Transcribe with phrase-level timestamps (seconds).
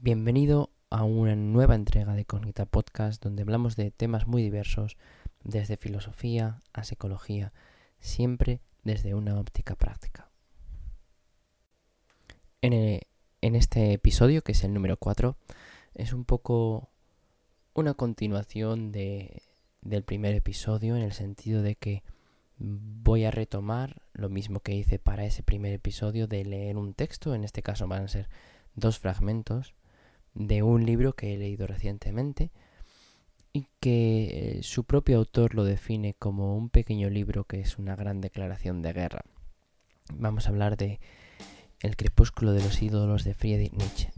[0.00, 4.96] Bienvenido a una nueva entrega de Cognita Podcast donde hablamos de temas muy diversos,
[5.44, 7.52] desde filosofía a psicología,
[8.00, 10.30] siempre desde una óptica práctica.
[12.60, 13.02] En, e,
[13.40, 15.36] en este episodio, que es el número 4,
[15.94, 16.90] es un poco
[17.72, 19.42] una continuación de,
[19.80, 22.02] del primer episodio en el sentido de que
[22.58, 27.32] voy a retomar lo mismo que hice para ese primer episodio de leer un texto,
[27.32, 28.28] en este caso van a ser
[28.74, 29.72] dos fragmentos
[30.34, 32.50] de un libro que he leído recientemente
[33.52, 37.94] y que eh, su propio autor lo define como un pequeño libro que es una
[37.94, 39.24] gran declaración de guerra.
[40.12, 41.00] Vamos a hablar de
[41.80, 44.10] El crepúsculo de los ídolos de Friedrich Nietzsche.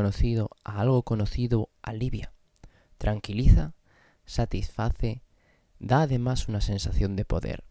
[0.00, 2.32] Desconocido a algo conocido alivia,
[2.96, 3.74] tranquiliza,
[4.24, 5.22] satisface,
[5.78, 7.64] da además una sensación de poder.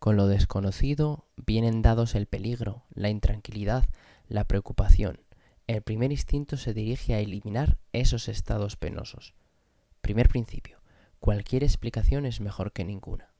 [0.00, 3.84] Con lo desconocido vienen dados el peligro, la intranquilidad,
[4.26, 5.20] la preocupación.
[5.68, 9.34] El primer instinto se dirige a eliminar esos estados penosos.
[10.00, 10.80] Primer principio.
[11.20, 13.32] Cualquier explicación es mejor que ninguna.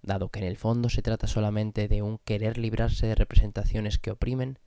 [0.00, 4.10] Dado que en el fondo se trata solamente de un querer librarse de representaciones que
[4.10, 4.58] oprimen,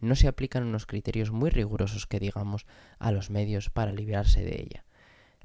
[0.00, 2.66] no se aplican unos criterios muy rigurosos que digamos
[2.98, 4.84] a los medios para librarse de ella.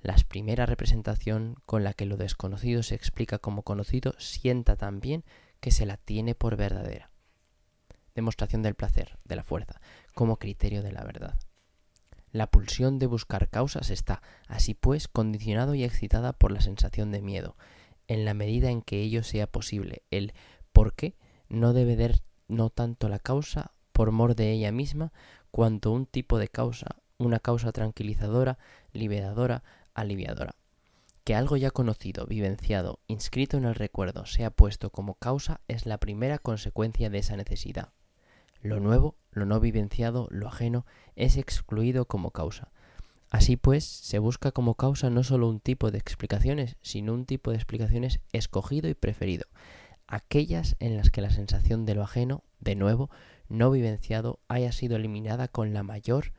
[0.01, 5.23] La primera representación con la que lo desconocido se explica como conocido sienta también
[5.59, 7.11] que se la tiene por verdadera.
[8.15, 9.79] Demostración del placer, de la fuerza,
[10.15, 11.39] como criterio de la verdad.
[12.31, 17.21] La pulsión de buscar causas está, así pues, condicionado y excitada por la sensación de
[17.21, 17.55] miedo.
[18.07, 20.33] En la medida en que ello sea posible, el
[20.73, 21.15] por qué
[21.47, 25.11] no debe ver no tanto la causa por mor de ella misma,
[25.51, 28.57] cuanto un tipo de causa, una causa tranquilizadora,
[28.93, 30.55] liberadora, aliviadora.
[31.23, 35.99] Que algo ya conocido, vivenciado, inscrito en el recuerdo, sea puesto como causa es la
[35.99, 37.89] primera consecuencia de esa necesidad.
[38.61, 42.71] Lo nuevo, lo no vivenciado, lo ajeno, es excluido como causa.
[43.29, 47.51] Así pues, se busca como causa no solo un tipo de explicaciones, sino un tipo
[47.51, 49.45] de explicaciones escogido y preferido,
[50.11, 53.09] aquellas en las que la sensación de lo ajeno, de nuevo,
[53.47, 56.33] no vivenciado haya sido eliminada con la mayor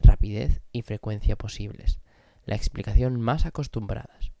[0.00, 1.98] rapidez y frecuencia posibles,
[2.44, 4.32] la explicación más acostumbradas.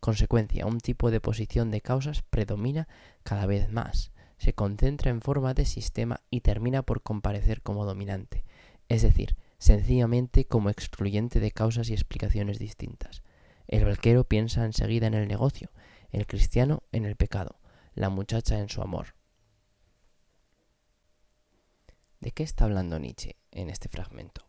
[0.00, 2.88] Consecuencia, un tipo de posición de causas predomina
[3.22, 8.44] cada vez más, se concentra en forma de sistema y termina por comparecer como dominante,
[8.88, 13.22] es decir, sencillamente como excluyente de causas y explicaciones distintas.
[13.68, 15.70] El barquero piensa enseguida en el negocio,
[16.10, 17.60] el cristiano en el pecado,
[17.96, 19.16] la muchacha en su amor,
[22.20, 24.48] ¿De qué está hablando Nietzsche en este fragmento?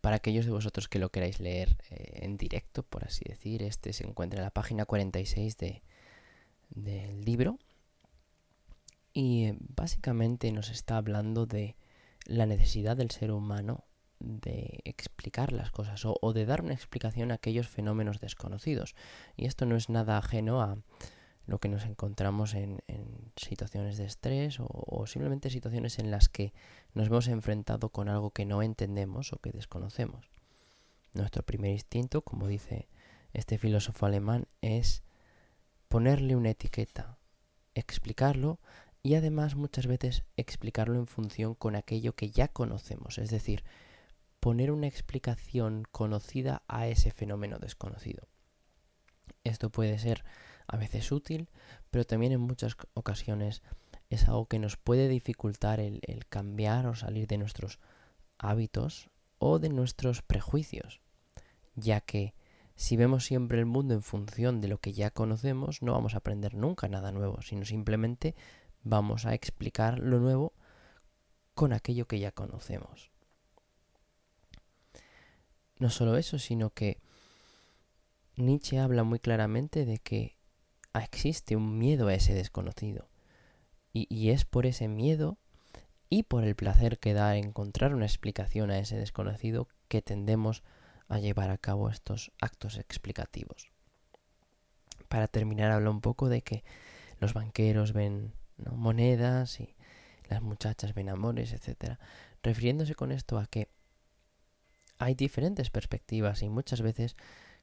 [0.00, 3.92] Para aquellos de vosotros que lo queráis leer eh, en directo, por así decir, este
[3.92, 5.82] se encuentra en la página 46 de,
[6.68, 7.58] del libro.
[9.12, 11.76] Y eh, básicamente nos está hablando de
[12.26, 13.84] la necesidad del ser humano
[14.20, 18.94] de explicar las cosas o, de dar una explicación a aquellos fenómenos desconocidos.
[19.36, 20.76] Y esto no es nada ajeno a,
[21.46, 22.82] lo que nos encontramos en,
[23.36, 26.52] situaciones de estrés o, simplemente situaciones en las que
[26.94, 30.30] nos hemos enfrentado con algo que no entendemos o que desconocemos.
[31.12, 32.88] Nuestro primer instinto, como dice
[33.32, 35.02] este filósofo alemán, es
[35.88, 37.18] ponerle una etiqueta,
[37.74, 38.60] explicarlo
[39.02, 43.64] y además muchas veces explicarlo en función con aquello que ya conocemos, es decir,
[44.40, 48.28] poner una explicación conocida a ese fenómeno desconocido.
[49.42, 50.24] Esto puede ser
[50.66, 51.48] a veces útil,
[51.90, 53.62] pero también en muchas ocasiones
[54.10, 57.78] es algo que nos puede dificultar el, cambiar o salir de nuestros
[58.38, 61.00] hábitos o de nuestros prejuicios,
[61.74, 62.34] ya que
[62.76, 66.18] si vemos siempre el mundo en función de lo que ya conocemos, no vamos a
[66.18, 68.34] aprender nunca nada nuevo, sino simplemente
[68.82, 70.52] vamos a explicar lo nuevo
[71.54, 73.10] con aquello que ya conocemos.
[75.78, 77.00] No solo eso, sino que
[78.36, 80.33] Nietzsche habla muy claramente de que
[81.02, 83.08] existe un miedo a ese desconocido.
[83.92, 85.38] Y, es por ese miedo
[86.10, 90.64] y por el placer que da encontrar una explicación a ese desconocido que tendemos
[91.08, 93.70] a llevar a cabo estos actos explicativos.
[95.08, 96.64] Para terminar, habla un poco de que
[97.20, 98.32] los banqueros ven
[98.72, 99.76] monedas y
[100.28, 101.98] las muchachas ven amores, etc.
[102.42, 103.68] Refiriéndose con esto a que
[104.98, 107.16] hay diferentes perspectivas y muchas veces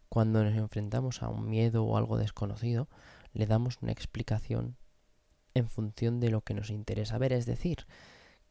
[0.10, 2.90] cuando nos enfrentamos a un miedo o algo desconocido,
[3.34, 4.78] le damos una explicación
[5.54, 7.34] en función de lo que nos interesa ver.
[7.34, 7.86] Es decir,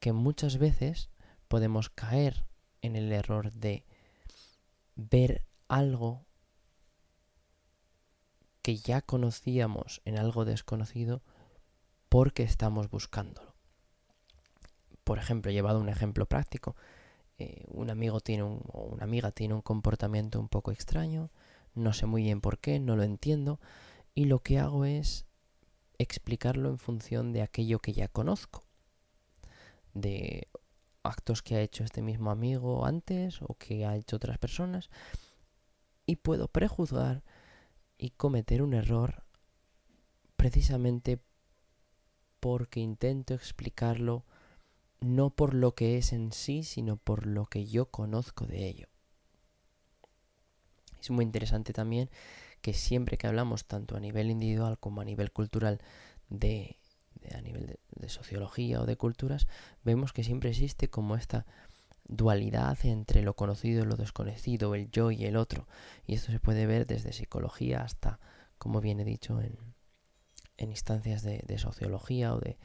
[0.00, 1.10] que muchas veces
[1.48, 2.44] podemos caer
[2.82, 3.84] en el error de
[4.96, 6.24] ver algo
[8.62, 11.22] que ya conocíamos en algo desconocido
[12.08, 13.54] porque estamos buscándolo.
[15.04, 16.76] Por ejemplo, llevado un ejemplo práctico,
[17.38, 21.30] eh, un amigo tiene un, o una amiga tiene un comportamiento un poco extraño,
[21.74, 23.60] no sé muy bien por qué, no lo entiendo,
[24.14, 25.26] y lo que hago es
[25.98, 28.62] explicarlo en función de aquello que ya conozco,
[29.94, 30.48] de
[31.02, 34.90] actos que ha hecho este mismo amigo antes o que ha hecho otras personas,
[36.06, 37.22] y puedo prejuzgar
[37.98, 39.22] y cometer un error
[40.36, 41.20] precisamente
[42.40, 44.24] porque intento explicarlo
[45.00, 48.88] no por lo que es en sí, sino por lo que yo conozco de ello.
[51.00, 52.10] Es muy interesante también
[52.60, 55.80] que siempre que hablamos, tanto a nivel individual como a nivel cultural,
[56.28, 56.76] de,
[57.34, 59.46] a nivel de, sociología o de culturas,
[59.84, 61.46] vemos que siempre existe como esta
[62.04, 65.66] dualidad entre lo conocido y lo desconocido, el yo y el otro.
[66.06, 68.18] Y esto se puede ver desde psicología hasta,
[68.58, 69.56] como viene dicho, en,
[70.56, 72.58] en instancias de, sociología o de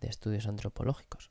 [0.00, 1.30] estudios antropológicos.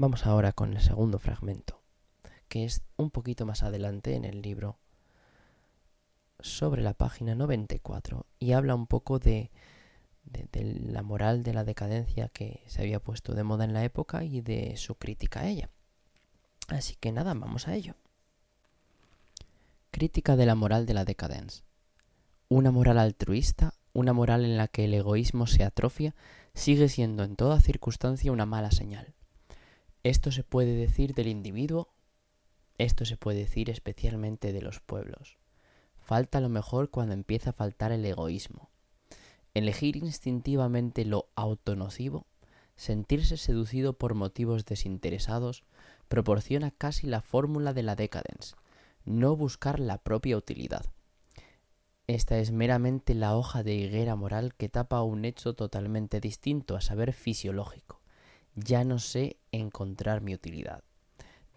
[0.00, 1.77] Vamos ahora con el segundo fragmento,
[2.48, 4.78] que es un poquito más adelante en el libro
[6.40, 9.50] sobre la página 94 y habla un poco de
[10.30, 14.24] de, la moral de la decadencia que se había puesto de moda en la época
[14.24, 15.70] y de su crítica a ella.
[16.68, 17.94] Así que nada, vamos a ello.
[19.90, 21.64] Crítica de la moral de la decadencia.
[22.48, 26.14] Una moral altruista, una moral en la que el egoísmo se atrofia,
[26.54, 29.14] sigue siendo en toda circunstancia una mala señal.
[30.02, 31.88] Esto se puede decir del individuo,
[32.78, 35.36] esto se puede decir especialmente de los pueblos.
[35.98, 38.70] Falta lo mejor cuando empieza a faltar el egoísmo.
[39.52, 42.26] Elegir instintivamente lo autonocivo,
[42.76, 45.64] sentirse seducido por motivos desinteresados,
[46.08, 48.54] proporciona casi la fórmula de la decadence,
[49.04, 50.86] no buscar la propia utilidad.
[52.06, 56.80] Esta es meramente la hoja de higuera moral que tapa un hecho totalmente distinto, a
[56.80, 58.00] saber fisiológico.
[58.54, 60.82] Ya no sé encontrar mi utilidad.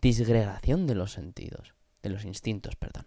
[0.01, 3.05] Disgregación de los sentidos, de los instintos, perdón.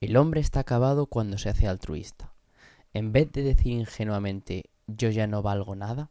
[0.00, 2.32] El hombre está acabado cuando se hace altruista.
[2.92, 6.10] En vez de decir ingenuamente yo ya no valgo nada,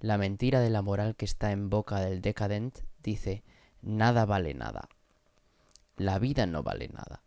[0.00, 3.44] la mentira de la moral que está en boca del decadent dice
[3.82, 4.88] nada vale nada.
[5.96, 7.22] La vida no vale nada.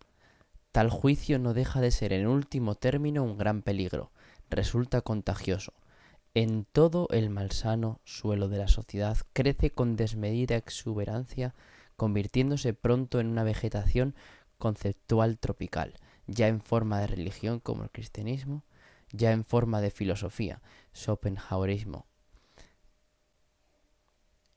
[0.74, 4.12] Tal juicio no deja de ser en último término un gran peligro,
[4.50, 5.74] resulta contagioso.
[6.33, 11.56] En todo el malsano suelo de la sociedad crece con desmedida exuberancia,
[12.00, 14.16] convirtiéndose pronto en una vegetación
[14.57, 15.94] conceptual tropical,
[16.25, 18.63] ya en forma de religión como el cristianismo,
[19.12, 20.62] ya en forma de filosofía,
[20.96, 22.07] Schopenhauerismo.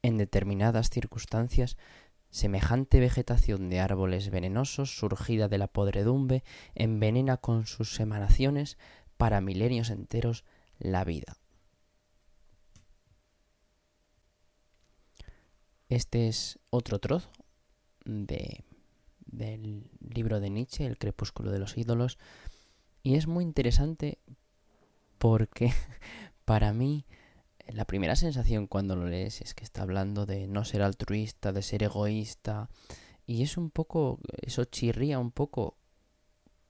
[0.03, 1.77] En determinadas circunstancias,
[2.31, 6.45] semejante vegetación de árboles venenosos surgida de la podredumbre
[6.75, 8.79] envenena con sus emanaciones
[9.17, 10.45] para milenios enteros
[10.79, 11.42] la vida.
[15.93, 17.29] Este es otro trozo
[18.07, 18.65] de,
[19.27, 22.17] del libro de Nietzsche, El crepúsculo de los ídolos,
[23.03, 24.17] y es muy interesante
[25.19, 25.71] porque
[26.47, 27.05] para mí
[27.69, 31.61] la primera sensación cuando lo lees es que está hablando de no ser altruista, de
[31.61, 32.71] ser egoísta,
[33.27, 35.77] y es un poco, eso chirría un poco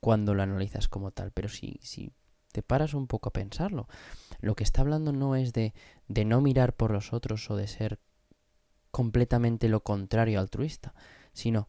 [0.00, 2.12] cuando lo analizas como tal, pero si, si
[2.50, 3.86] te paras un poco a pensarlo,
[4.40, 5.74] lo que está hablando no es de,
[6.08, 8.00] de no mirar por los otros o de ser
[8.92, 10.94] completamente lo contrario altruista,
[11.32, 11.66] sino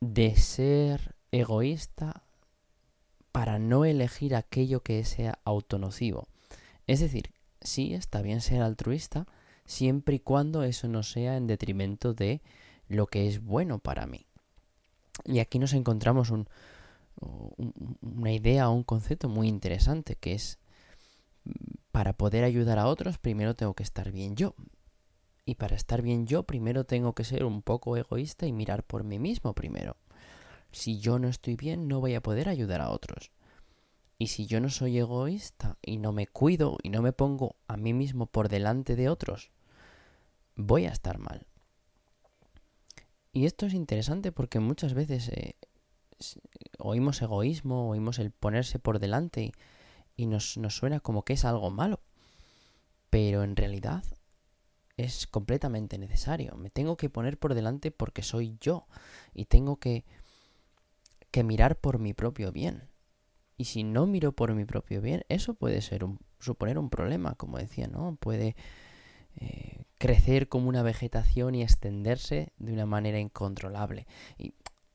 [0.00, 2.24] de ser egoísta
[3.30, 6.26] para no elegir aquello que sea autonocivo.
[6.86, 9.26] Es decir, sí está bien ser altruista,
[9.66, 12.40] siempre y cuando eso no sea en detrimento de
[12.88, 14.26] lo que es bueno para mí.
[15.24, 16.48] Y aquí nos encontramos un,
[18.00, 20.58] una idea o un concepto muy interesante, que es,
[21.90, 24.54] para poder ayudar a otros, primero tengo que estar bien yo.
[25.46, 29.04] Y para estar bien yo, primero tengo que ser un poco egoísta y mirar por
[29.04, 29.96] mí mismo primero
[30.76, 33.30] si yo no estoy bien, no voy a poder ayudar a otros.
[34.18, 37.78] Y si yo no soy egoísta y no me cuido y no me pongo a
[37.78, 39.50] mí mismo por delante de otros,
[40.54, 41.46] voy a estar mal.
[43.32, 45.56] Y esto es interesante porque muchas veces eh,
[46.78, 49.52] oímos egoísmo, oímos el ponerse por delante
[50.14, 52.00] y, nos, nos suena como que es algo malo.
[53.08, 54.04] Pero en realidad
[54.96, 56.56] es completamente necesario.
[56.56, 58.86] Me tengo que poner por delante porque soy yo
[59.34, 60.04] y tengo que
[61.36, 62.88] que mirar por mi propio bien.
[63.58, 67.34] Y si no miro por mi propio bien, eso puede ser un, suponer un problema,
[67.34, 68.16] como decía, ¿no?
[68.16, 68.56] Puede
[69.36, 74.06] eh, crecer como una vegetación y extenderse de una manera incontrolable.
[74.38, 74.54] Y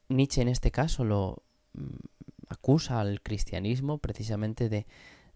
[0.09, 1.43] Nietzsche en este caso lo
[1.73, 1.97] mm,
[2.49, 4.87] acusa al cristianismo precisamente de,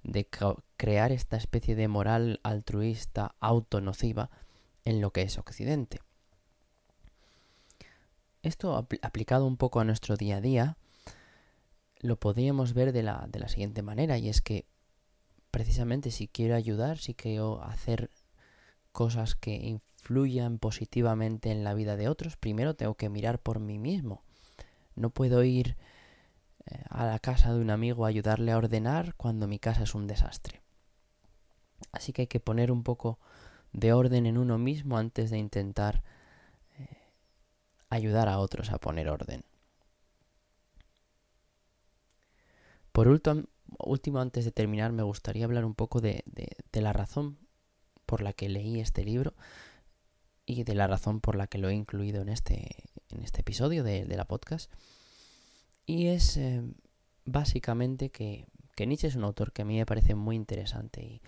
[0.01, 0.27] de
[0.75, 4.31] crear esta especie de moral altruista autonociva
[4.85, 5.99] en lo que es Occidente.
[8.43, 10.77] Esto aplicado un poco a nuestro día a día,
[11.99, 14.65] lo podríamos ver de la, de la siguiente manera, y es que
[15.49, 18.11] precisamente si quiero ayudar, si quiero hacer
[18.91, 23.79] cosas que influyan positivamente en la vida de otros, primero tengo que mirar por mí
[23.79, 24.21] mismo.
[24.95, 25.75] No puedo ir
[26.67, 29.95] eh, a la casa de un amigo a ayudarle a ordenar cuando mi casa es
[29.95, 30.61] un desastre.
[31.91, 33.19] Así que hay que poner un poco
[33.73, 36.03] de orden en uno mismo antes de intentar
[36.77, 36.87] eh,
[37.89, 39.43] ayudar a otros a poner orden.
[42.95, 46.23] Por último, antes de terminar, me gustaría hablar un poco de,
[46.71, 47.37] la razón
[48.05, 49.33] por la que leí este libro
[50.45, 53.83] y de la razón por la que lo he incluido en este, en este episodio
[53.83, 54.71] de, la podcast.
[55.85, 56.63] Y es eh,
[57.25, 58.45] básicamente que,
[58.77, 61.21] que, Nietzsche es un autor que a mí me parece muy interesante y,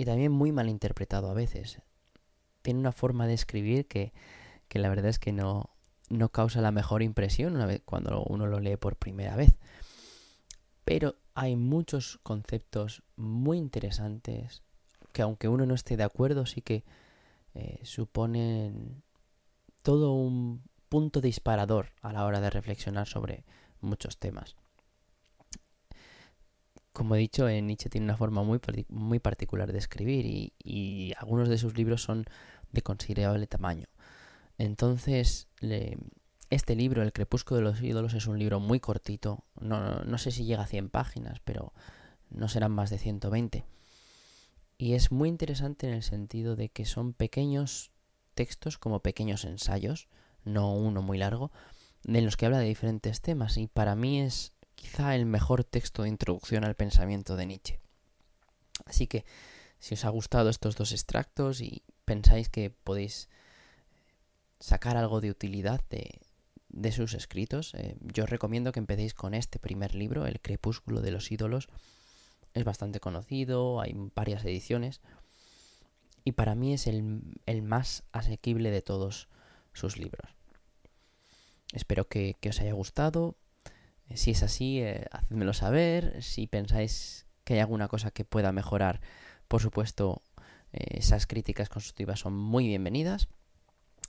[0.00, 1.80] y también muy mal interpretado a veces.
[2.62, 4.12] Tiene una forma de escribir que,
[4.68, 5.70] que la verdad es que no,
[6.08, 9.56] no causa la mejor impresión una vez, cuando uno lo lee por primera vez
[10.90, 14.64] pero hay muchos conceptos muy interesantes
[15.12, 16.82] que aunque uno no esté de acuerdo, sí que
[17.54, 19.00] eh, suponen
[19.82, 23.44] todo un punto disparador a la hora de reflexionar sobre
[23.80, 24.56] muchos temas.
[27.00, 31.48] Como he dicho, eh, Nietzsche tiene una forma muy, muy particular de escribir y, algunos
[31.48, 32.26] de sus libros son
[32.72, 33.86] de considerable tamaño.
[34.58, 35.48] Entonces,
[36.50, 39.44] este libro, El crepúsculo de los ídolos, es un libro muy cortito.
[39.58, 41.72] No, no, sé si llega a 100 páginas, pero
[42.28, 43.64] no serán más de 120.
[44.76, 47.92] Y es muy interesante en el sentido de que son pequeños
[48.34, 50.08] textos, como pequeños ensayos,
[50.44, 51.50] no uno muy largo,
[52.04, 53.56] en los que habla de diferentes temas.
[53.56, 57.80] Y para mí es quizá el mejor texto de introducción al pensamiento de Nietzsche.
[58.86, 59.26] Así que,
[59.78, 63.28] si os ha gustado estos dos extractos y pensáis que podéis
[64.58, 67.74] sacar algo de utilidad de, sus escritos.
[67.74, 71.68] Eh, yo recomiendo que empecéis con este primer libro, El crepúsculo de los ídolos.
[72.54, 75.00] Es bastante conocido, hay varias ediciones.
[76.24, 79.28] Y para mí es el, más asequible de todos
[79.72, 80.30] sus libros.
[81.72, 83.36] Espero que, os haya gustado.
[84.10, 86.22] Eh, si es así, eh, hacedmelo saber.
[86.22, 89.00] Si pensáis que hay alguna cosa que pueda mejorar,
[89.48, 90.22] por supuesto,
[90.72, 93.28] esas críticas constructivas son muy bienvenidas.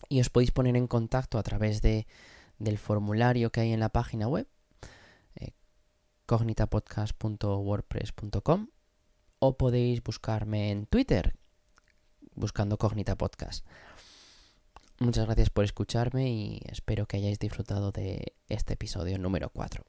[0.09, 2.05] Y os podéis poner en contacto a través de
[2.61, 4.47] del formulario que hay en la página web,
[5.35, 5.53] eh,
[6.27, 8.67] cognitapodcast.wordpress.com,
[9.39, 11.33] o podéis buscarme en Twitter
[12.35, 13.65] buscando Cognita Podcast.
[15.01, 19.83] Muchas gracias por escucharme y espero que hayáis disfrutado de este episodio número 4.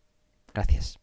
[0.54, 1.01] Gracias.